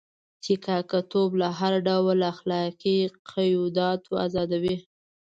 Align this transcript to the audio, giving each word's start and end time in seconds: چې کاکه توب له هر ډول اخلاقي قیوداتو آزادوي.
چې 0.43 0.53
کاکه 0.65 0.99
توب 1.11 1.29
له 1.41 1.49
هر 1.59 1.73
ډول 1.87 2.19
اخلاقي 2.33 2.97
قیوداتو 3.29 4.11
آزادوي. 4.25 4.77